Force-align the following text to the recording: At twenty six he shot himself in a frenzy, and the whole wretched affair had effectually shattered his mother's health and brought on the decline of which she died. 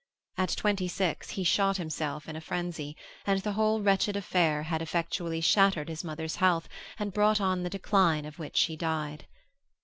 At 0.35 0.55
twenty 0.57 0.87
six 0.87 1.29
he 1.29 1.43
shot 1.43 1.77
himself 1.77 2.27
in 2.27 2.35
a 2.35 2.41
frenzy, 2.41 2.97
and 3.27 3.39
the 3.41 3.51
whole 3.51 3.81
wretched 3.83 4.15
affair 4.17 4.63
had 4.63 4.81
effectually 4.81 5.41
shattered 5.41 5.89
his 5.89 6.03
mother's 6.03 6.37
health 6.37 6.67
and 6.97 7.13
brought 7.13 7.39
on 7.39 7.61
the 7.61 7.69
decline 7.69 8.25
of 8.25 8.39
which 8.39 8.57
she 8.57 8.75
died. 8.75 9.27